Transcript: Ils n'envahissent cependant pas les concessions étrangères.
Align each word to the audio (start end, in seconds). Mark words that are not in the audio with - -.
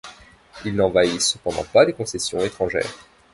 Ils 0.65 0.73
n'envahissent 0.75 1.27
cependant 1.33 1.63
pas 1.63 1.85
les 1.85 1.93
concessions 1.93 2.39
étrangères. 2.39 2.91